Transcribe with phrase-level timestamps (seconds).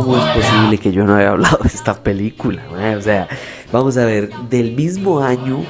[0.00, 2.62] ¿Cómo es posible que yo no haya hablado de esta película?
[2.96, 3.28] O sea,
[3.70, 5.62] vamos a ver, del mismo año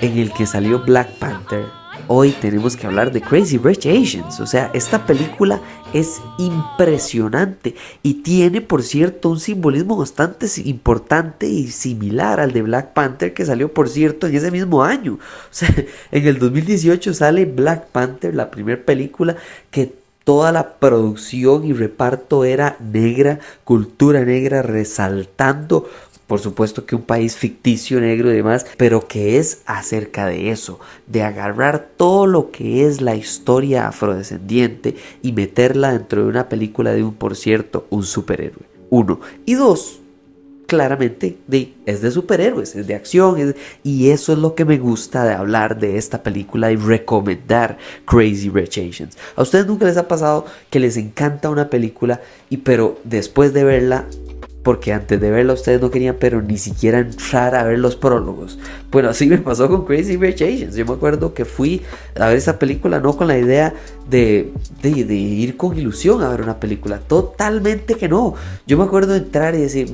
[0.00, 1.66] en el que salió Black Panther,
[2.08, 4.40] hoy tenemos que hablar de Crazy Rich Asians.
[4.40, 5.60] O sea, esta película
[5.92, 12.92] es impresionante y tiene, por cierto, un simbolismo bastante importante y similar al de Black
[12.92, 15.20] Panther que salió, por cierto, en ese mismo año.
[15.50, 15.72] O sea,
[16.10, 19.36] en el 2018 sale Black Panther, la primera película
[19.70, 19.99] que
[20.30, 25.88] toda la producción y reparto era negra, cultura negra, resaltando
[26.28, 30.78] por supuesto que un país ficticio, negro y demás, pero que es acerca de eso,
[31.08, 36.92] de agarrar todo lo que es la historia afrodescendiente y meterla dentro de una película
[36.92, 38.62] de un, por cierto, un superhéroe.
[38.88, 39.18] Uno.
[39.46, 39.98] Y dos,
[40.70, 41.36] claramente
[41.84, 45.80] es de superhéroes, es de acción, y eso es lo que me gusta de hablar
[45.80, 49.18] de esta película y recomendar Crazy Rich Asians.
[49.34, 53.64] ¿A ustedes nunca les ha pasado que les encanta una película y pero después de
[53.64, 54.06] verla
[54.62, 58.58] porque antes de verla ustedes no querían, pero ni siquiera entrar a ver los prólogos.
[58.90, 60.74] Bueno, así me pasó con Crazy Rich Asians.
[60.74, 61.82] Yo me acuerdo que fui
[62.18, 63.74] a ver esa película no con la idea
[64.08, 64.52] de,
[64.82, 66.98] ir con ilusión a ver una película.
[66.98, 68.34] Totalmente que no.
[68.66, 69.90] Yo me acuerdo de entrar y decir,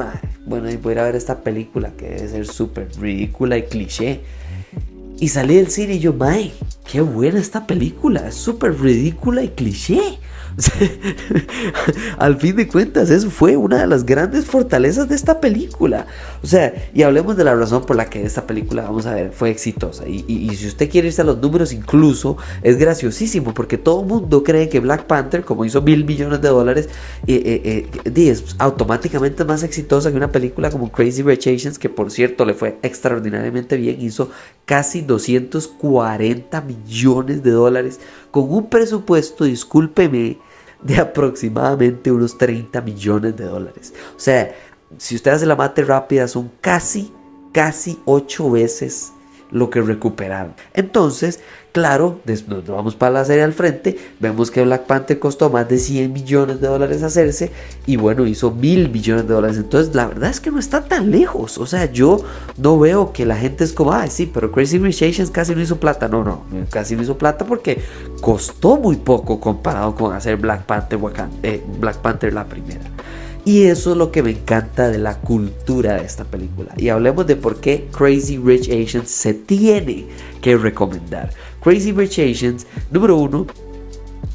[0.46, 4.20] bueno, voy a ir a ver esta película que debe ser súper ridícula y cliché.
[5.18, 6.52] Y salí del cine y yo, mae,
[6.90, 8.28] qué buena esta película.
[8.28, 10.18] Es súper ridícula y cliché.
[12.18, 16.06] Al fin de cuentas, eso fue una de las grandes fortalezas de esta película.
[16.42, 19.32] O sea, y hablemos de la razón por la que esta película, vamos a ver,
[19.32, 20.08] fue exitosa.
[20.08, 24.42] Y, si usted quiere irse a los números, incluso es graciosísimo, porque todo el mundo
[24.42, 26.88] cree que Black Panther, como hizo mil millones de dólares,
[27.26, 31.88] eh, eh, eh, es automáticamente más exitosa que una película como Crazy Rich Asians, que
[31.88, 34.30] por cierto le fue extraordinariamente bien, hizo
[34.64, 38.00] casi 240 millones de dólares
[38.30, 40.38] con un presupuesto, discúlpeme,
[40.82, 43.94] de aproximadamente unos 30 millones de dólares.
[44.16, 44.54] O sea,
[44.98, 47.12] si usted hace la mate rápida, son casi,
[47.52, 49.12] casi 8 veces
[49.56, 50.52] lo que recuperaron.
[50.74, 51.40] Entonces,
[51.72, 55.78] claro, nos vamos para la serie al frente, vemos que Black Panther costó más de
[55.78, 57.50] 100 millones de dólares hacerse
[57.86, 59.56] y bueno, hizo mil millones de dólares.
[59.56, 61.58] Entonces, la verdad es que no está tan lejos.
[61.58, 62.18] O sea, yo
[62.58, 65.62] no veo que la gente es como, ay, sí, pero Crazy Rich Asians casi no
[65.62, 66.08] hizo plata.
[66.08, 67.80] No, no, casi no hizo plata porque
[68.20, 70.98] costó muy poco comparado con hacer Black Panther,
[71.42, 72.95] eh, Black Panther la primera.
[73.46, 76.74] Y eso es lo que me encanta de la cultura de esta película.
[76.76, 80.06] Y hablemos de por qué Crazy Rich Asians se tiene
[80.42, 81.32] que recomendar.
[81.62, 83.46] Crazy Rich Asians, número uno,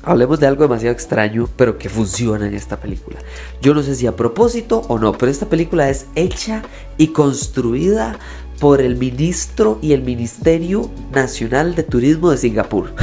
[0.03, 3.19] Hablemos de algo demasiado extraño, pero que funciona en esta película.
[3.61, 6.63] Yo no sé si a propósito o no, pero esta película es hecha
[6.97, 8.17] y construida
[8.59, 12.95] por el ministro y el Ministerio Nacional de Turismo de Singapur.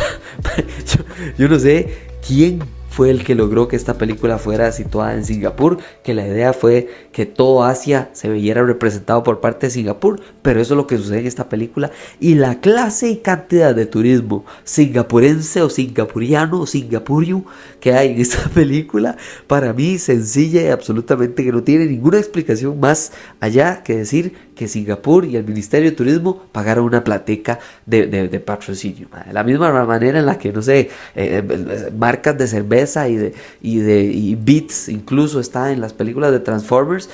[0.87, 1.05] yo,
[1.39, 2.65] yo, no sé quién
[2.99, 6.89] fue el que logró que esta película fuera situada en Singapur, que la idea fue
[7.13, 10.99] que todo Asia se viera representado por parte de Singapur, pero eso es lo que
[10.99, 11.93] sucede en esta película.
[12.19, 17.45] Y la clase y cantidad de turismo singapurense o singapuriano o singapurio
[17.79, 19.17] que hay en esta película,
[19.47, 24.67] para mí sencilla y absolutamente que no tiene ninguna explicación más allá que decir que
[24.67, 29.09] Singapur y el Ministerio de Turismo pagaron una plateca de, de, patrocinio.
[29.27, 33.17] De la misma manera en la que, no sé, eh, eh, marcas de cerveza y
[33.17, 37.09] de, y de Beats incluso está en las películas de Transformers.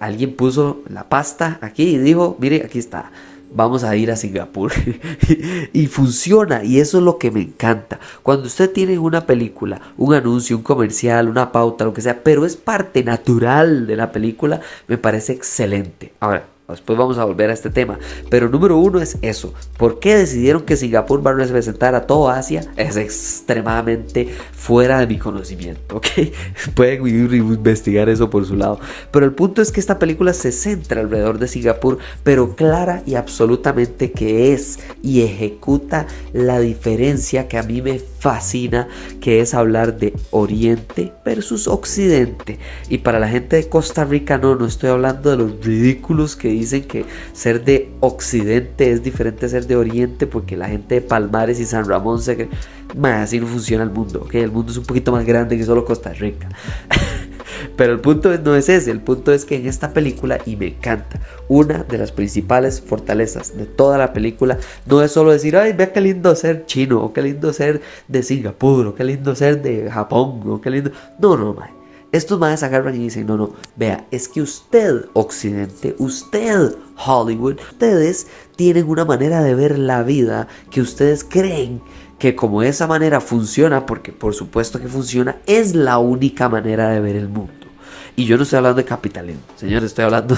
[0.00, 3.10] alguien puso la pasta aquí y dijo, mire, aquí está
[3.56, 4.72] vamos a ir a Singapur.
[5.72, 7.98] y funciona, y eso es lo que me encanta.
[8.22, 12.44] Cuando usted tiene una película, un anuncio, un comercial, una pauta, lo que sea, pero
[12.44, 16.12] es parte natural de la película, me parece excelente.
[16.20, 17.98] Ahora, Después vamos a volver a este tema.
[18.28, 19.54] Pero número uno es eso.
[19.76, 22.62] ¿Por qué decidieron que Singapur va a representar a toda Asia?
[22.76, 25.96] Es extremadamente fuera de mi conocimiento.
[25.96, 26.06] ¿ok?
[26.74, 28.80] Pueden investigar eso por su lado.
[29.12, 33.14] Pero el punto es que esta película se centra alrededor de Singapur, pero clara y
[33.14, 38.88] absolutamente que es y ejecuta la diferencia que a mí me fascina,
[39.20, 42.58] que es hablar de Oriente versus Occidente.
[42.88, 46.55] Y para la gente de Costa Rica, no, no estoy hablando de los ridículos que
[46.58, 51.00] dicen que ser de Occidente es diferente a ser de Oriente, porque la gente de
[51.00, 52.48] Palmares y San Ramón se cree,
[53.12, 54.34] así no funciona el mundo, ¿ok?
[54.34, 56.48] El mundo es un poquito más grande que solo Costa Rica.
[57.76, 60.68] Pero el punto no es ese, el punto es que en esta película, y me
[60.68, 65.72] encanta, una de las principales fortalezas de toda la película no es solo decir, ay,
[65.72, 69.62] vea qué lindo ser chino, o qué lindo ser de Singapur, o qué lindo ser
[69.62, 70.90] de Japón, o qué lindo...
[71.18, 71.85] No, no, mae.
[72.12, 76.74] Estos maes agarran y dicen, no, no, vea, es que usted, Occidente, usted,
[77.04, 81.82] Hollywood, ustedes tienen una manera de ver la vida que ustedes creen
[82.18, 87.00] que como esa manera funciona, porque por supuesto que funciona, es la única manera de
[87.00, 87.52] ver el mundo.
[88.18, 90.36] Y yo no estoy hablando de capitalismo, señores, estoy hablando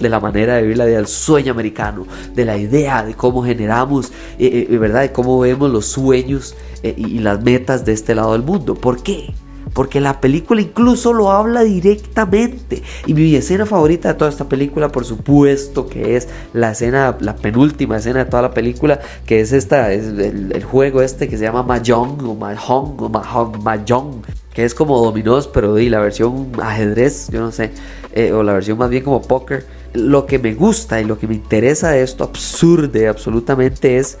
[0.00, 3.44] de la manera de vivir la vida del sueño americano, de la idea de cómo
[3.44, 5.02] generamos, eh, eh, ¿verdad?
[5.02, 8.74] De cómo vemos los sueños eh, y las metas de este lado del mundo.
[8.74, 9.32] ¿Por qué?
[9.74, 12.82] Porque la película incluso lo habla directamente.
[13.06, 17.36] Y mi escena favorita de toda esta película, por supuesto, que es la escena, la
[17.36, 21.44] penúltima escena de toda la película, que es esta, es el, juego este que se
[21.44, 24.22] llama Mahjong o Mahjong o Mahjong, Mahjong
[24.52, 27.70] que es como dominós, pero y la versión ajedrez, yo no sé,
[28.12, 29.64] eh, o la versión más bien como póker.
[29.92, 34.18] Lo que me gusta y lo que me interesa de esto absurde absolutamente es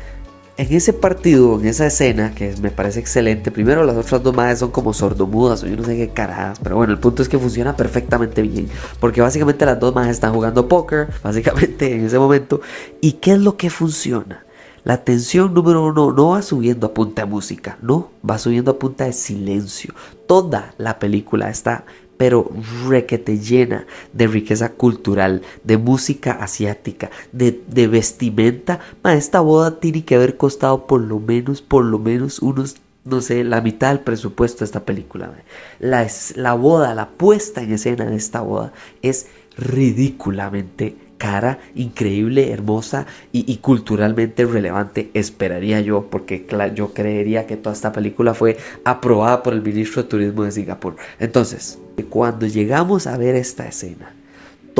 [0.56, 4.58] en ese partido, en esa escena, que me parece excelente, primero las otras dos madres
[4.58, 7.38] son como sordomudas o yo no sé qué carajas, pero bueno, el punto es que
[7.38, 8.68] funciona perfectamente bien,
[8.98, 12.60] porque básicamente las dos madres están jugando póker, básicamente en ese momento,
[13.00, 14.44] ¿y qué es lo que funciona?
[14.82, 18.78] La tensión número uno no va subiendo a punta de música, no, va subiendo a
[18.78, 19.92] punta de silencio.
[20.26, 21.84] Toda la película está
[22.20, 22.50] pero
[22.86, 28.78] requete llena de riqueza cultural, de música asiática, de, vestimenta.
[29.02, 32.76] Ma, esta boda tiene que haber costado por lo menos, por lo menos unos
[33.06, 35.32] no sé, la mitad del presupuesto de esta película.
[35.78, 43.06] La, la boda, la puesta en escena de esta boda es ridículamente cara, increíble, hermosa
[43.30, 48.56] y, culturalmente relevante, esperaría yo, porque yo creería que toda esta película fue
[48.86, 50.96] aprobada por el ministro de Turismo de Singapur.
[51.18, 51.78] Entonces,
[52.08, 54.14] cuando llegamos a ver esta escena,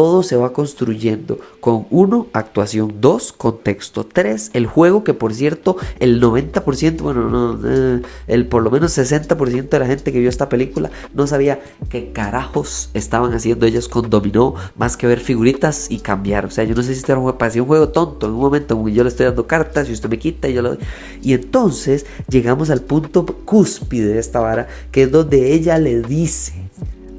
[0.00, 5.76] todo se va construyendo con uno, actuación, dos, contexto, tres, el juego que por cierto
[5.98, 10.30] el 90%, bueno, no, eh, el por lo menos 60% de la gente que vio
[10.30, 11.60] esta película no sabía
[11.90, 16.46] qué carajos estaban haciendo ellos con dominó más que ver figuritas y cambiar.
[16.46, 18.76] O sea, yo no sé si esto me parecía un juego tonto en un momento
[18.76, 20.78] como yo le estoy dando cartas y usted me quita y yo lo.
[21.20, 26.54] Y entonces llegamos al punto cúspide de esta vara que es donde ella le dice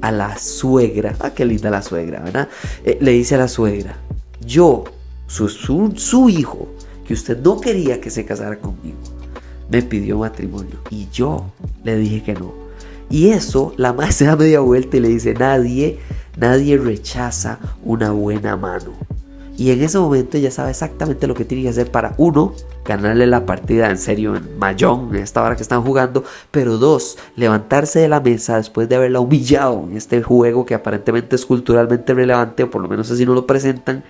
[0.02, 2.48] a la suegra, ah, qué linda la suegra, ¿verdad?
[2.84, 3.96] Eh, le dice a la suegra,
[4.44, 4.84] yo,
[5.28, 6.68] su, su, hijo,
[7.06, 8.98] que usted no quería que se casara conmigo,
[9.70, 11.46] me pidió matrimonio y yo
[11.84, 12.52] le dije que no.
[13.08, 15.98] Y eso, la madre se da media vuelta y le dice, nadie,
[16.36, 18.92] nadie rechaza una buena mano.
[19.56, 22.54] Y en ese momento ya sabe exactamente lo que tiene que hacer para, uno,
[22.84, 27.18] ganarle la partida en serio en Mayón, en esta hora que están jugando, pero dos,
[27.36, 32.14] levantarse de la mesa después de haberla humillado en este juego que aparentemente es culturalmente
[32.14, 34.04] relevante, o por lo menos así no lo presentan,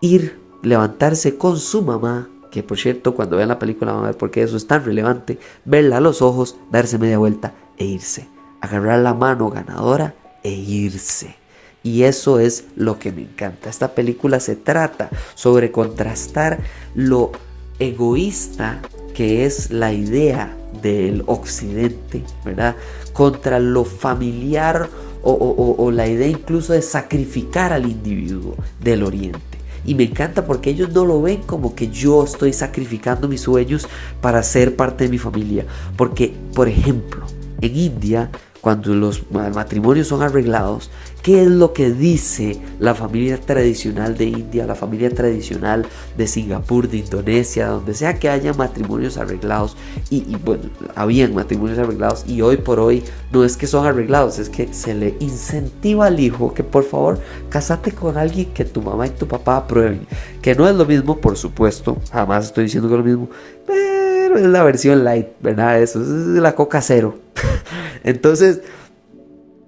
[0.00, 4.16] ir, levantarse con su mamá, que por cierto cuando vean la película van a ver
[4.16, 8.28] por qué eso es tan relevante, verla a los ojos, darse media vuelta e irse,
[8.60, 11.39] agarrar la mano ganadora e irse.
[11.82, 13.70] Y eso es lo que me encanta.
[13.70, 16.60] Esta película se trata sobre contrastar
[16.94, 17.32] lo
[17.78, 18.80] egoísta
[19.14, 22.76] que es la idea del occidente, ¿verdad?
[23.12, 24.88] Contra lo familiar
[25.22, 29.40] o, la idea incluso de sacrificar al individuo del oriente.
[29.84, 33.88] Y me encanta porque ellos no lo ven como que yo estoy sacrificando mis sueños
[34.20, 35.64] para ser parte de mi familia.
[35.96, 37.24] Porque, por ejemplo,
[37.60, 40.90] en India cuando los matrimonios son arreglados,
[41.22, 45.86] ¿qué es lo que dice la familia tradicional de India, la familia tradicional
[46.16, 49.76] de Singapur, de Indonesia, donde sea que haya matrimonios arreglados?
[50.10, 50.64] Y, bueno,
[50.94, 53.02] habían matrimonios arreglados y hoy por hoy
[53.32, 57.18] no es que son arreglados, es que se le incentiva al hijo que por favor
[57.48, 60.06] casate con alguien que tu mamá y tu papá aprueben.
[60.42, 63.30] Que no es lo mismo, por supuesto, jamás estoy diciendo que es lo mismo,
[63.66, 65.80] pero es la versión light, ¿verdad?
[65.82, 67.18] Eso es la coca cero.
[68.04, 68.62] Entonces,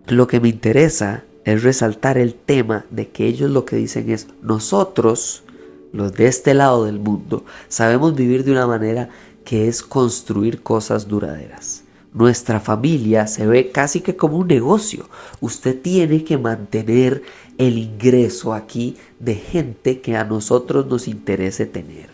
[0.06, 4.28] lo que me interesa es resaltar el tema de que ellos lo que dicen es
[4.42, 5.42] nosotros,
[5.92, 9.08] los de este lado del mundo, sabemos vivir de una manera
[9.44, 11.84] que es construir cosas duraderas.
[12.14, 15.08] Nuestra familia se ve casi que como un negocio.
[15.40, 17.22] Usted tiene que mantener
[17.56, 22.12] el ingreso aquí de gente que a nosotros nos interese tener.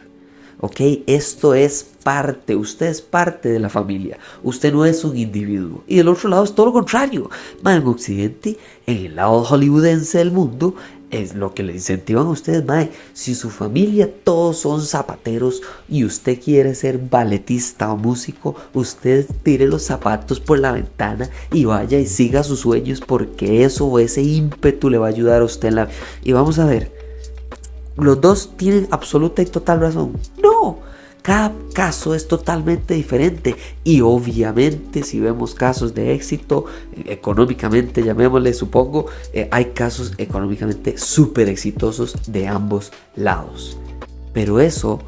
[0.61, 0.81] ¿Ok?
[1.07, 5.85] Esto es parte, usted es parte de la familia, usted no es un individuo.
[5.87, 7.31] Y del otro lado es todo lo contrario.
[7.65, 10.75] en Occidente, en el lado hollywoodense del mundo,
[11.11, 12.91] es lo que le incentivan a ustedes, mae.
[13.15, 19.67] Si su familia todos son zapateros y usted quiere ser balletista o músico, usted tire
[19.67, 24.23] los zapatos por la ventana y vaya y siga sus sueños porque eso o ese
[24.23, 25.88] ímpetu le va a ayudar a usted en la...
[26.23, 26.98] Y vamos a ver,
[27.99, 30.12] los dos tienen absoluta y total razón.
[30.43, 30.78] No,
[31.23, 36.64] cada caso es totalmente diferente y obviamente si vemos casos de éxito
[37.05, 43.76] económicamente, llamémosle supongo, eh, hay casos económicamente súper exitosos de ambos lados.
[44.33, 45.00] Pero eso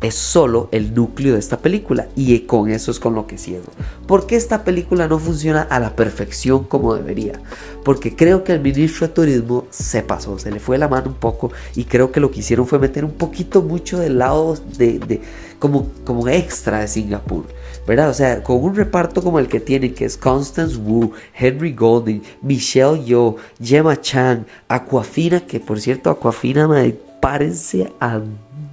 [0.00, 3.66] es solo el núcleo de esta película y con eso es con lo que ciego.
[4.06, 7.40] ¿Por qué esta película no funciona a la perfección como debería?
[7.84, 11.16] Porque creo que el ministro de Turismo se pasó, se le fue la mano un
[11.16, 15.20] poco y creo que lo que hicieron fue meter un poquito mucho del lado de,
[15.58, 17.46] como, como extra de Singapur.
[17.86, 18.10] ¿verdad?
[18.10, 22.22] O sea, con un reparto como el que tienen, que es Constance Wu, Henry Golding,
[22.42, 28.20] Michelle Yeoh, Gemma Chan, Aquafina, que por cierto, Aquafina, me párense a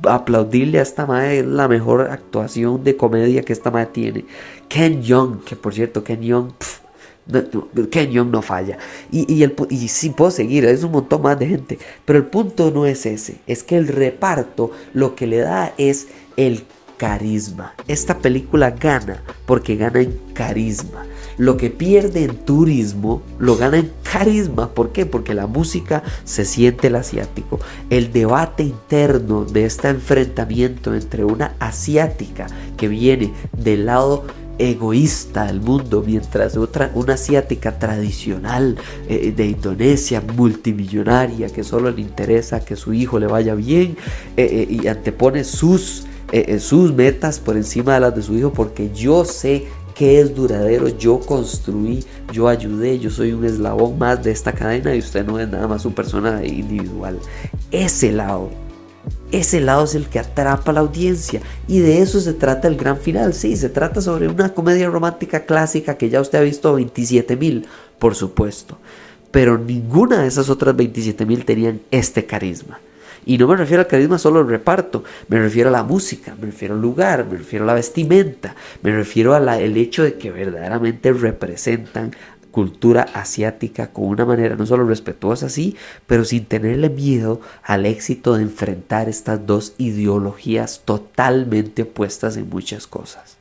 [0.08, 4.26] aplaudirle a esta madre, es la mejor actuación de comedia que esta madre tiene.
[4.68, 6.52] Ken Young, que por cierto, Ken Young,
[7.92, 8.78] Ken Young no falla.
[9.12, 11.80] Y, y, el, y sí puedo seguir, es un montón más de gente.
[12.06, 16.08] Pero el punto no es ese, es que el reparto lo que le da es
[16.38, 16.64] el
[16.98, 17.74] carisma.
[17.88, 21.06] Esta película gana porque gana en carisma.
[21.38, 24.70] Lo que pierde en turismo lo gana en carisma.
[24.70, 25.06] ¿Por qué?
[25.06, 27.60] Porque la música se siente el asiático.
[27.90, 34.24] El debate interno de este enfrentamiento entre una asiática que viene del lado
[34.58, 38.78] egoísta del mundo, mientras otra, una asiática tradicional
[39.10, 43.98] eh, de Indonesia, multimillonaria, que solo le interesa que su hijo le vaya bien
[44.38, 46.06] eh, eh, y antepone sus,
[46.60, 50.90] sus metas por encima de las de su hijo, porque yo sé que es duradero,
[50.90, 55.40] yo construí, yo ayudé, yo soy un eslabón más de esta cadena y usted no
[55.40, 57.18] es nada más su persona individual.
[57.72, 58.50] Ese lado,
[59.32, 62.76] ese lado es el que atrapa a la audiencia y de eso se trata el
[62.76, 63.34] gran final.
[63.34, 67.66] Sí, se trata sobre una comedia romántica clásica que ya usted ha visto 27 mil,
[67.98, 68.78] por supuesto,
[69.32, 72.80] pero ninguna de esas otras 27 mil tenían este carisma.
[73.26, 76.46] Y no me refiero al carisma solo al reparto, me refiero a la música, me
[76.46, 81.12] refiero al lugar, me refiero a la vestimenta, me refiero al hecho de que verdaderamente
[81.12, 82.12] representan
[82.52, 85.76] cultura asiática con una manera no solo respetuosa, sí,
[86.08, 92.88] pero sin tenerle miedo al éxito de enfrentar estas dos ideologías totalmente opuestas en muchas
[92.88, 93.36] cosas.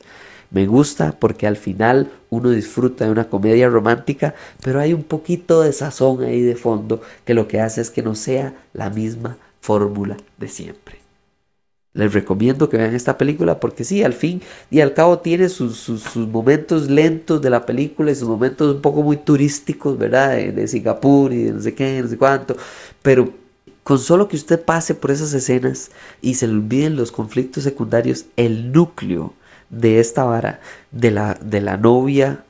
[0.51, 5.61] Me gusta porque al final uno disfruta de una comedia romántica, pero hay un poquito
[5.61, 9.37] de sazón ahí de fondo que lo que hace es que no sea la misma
[9.65, 10.99] fórmula de siempre.
[11.93, 15.89] Les recomiendo que vean esta película porque sí, al fin y al cabo tiene sus,
[16.15, 20.35] momentos lentos de la película y sus momentos un poco muy turísticos, ¿verdad?
[20.35, 22.55] De, Singapur y de no sé qué, no sé cuánto.
[23.01, 23.31] Pero
[23.83, 25.89] con solo que usted pase por esas escenas
[26.21, 29.33] y se le olviden los conflictos secundarios, el núcleo
[29.69, 30.59] de esta vara,
[30.91, 32.43] de la, de la novia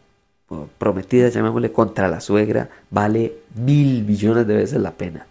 [0.77, 5.27] prometida, llamémosle, contra la suegra, vale mil millones de veces la pena.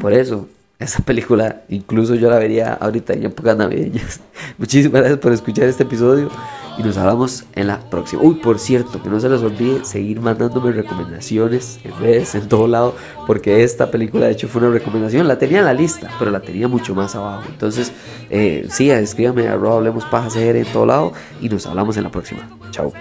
[0.00, 0.48] Por eso,
[0.82, 4.20] esa película, incluso yo la vería ahorita en épocas navideñas.
[4.58, 6.30] Muchísimas gracias por escuchar este episodio
[6.78, 8.22] y nos hablamos en la próxima.
[8.22, 12.66] Uy, por cierto, que no se les olvide seguir mandándome recomendaciones en redes, en todo
[12.66, 12.94] lado,
[13.26, 15.28] porque esta película de hecho fue una recomendación.
[15.28, 17.44] La tenía en la lista, pero la tenía mucho más abajo.
[17.48, 17.92] Entonces,
[18.30, 22.48] eh, sí, escríbame a Hablemos Paja en todo lado y nos hablamos en la próxima.
[22.70, 22.92] Chao.